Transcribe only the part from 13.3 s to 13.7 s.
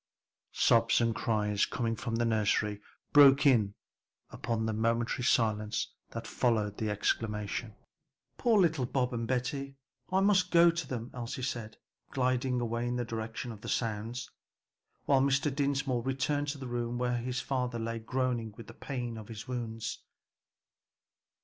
of the